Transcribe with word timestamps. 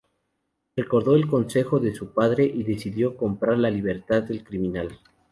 Recordó 0.75 1.13
el 1.15 1.27
consejo 1.27 1.79
de 1.79 1.93
su 1.93 2.11
padre 2.11 2.43
y 2.45 2.63
decidió 2.63 3.15
comprar 3.15 3.59
la 3.59 3.69
libertad 3.69 4.23
del 4.23 4.43
criminal. 4.43 4.97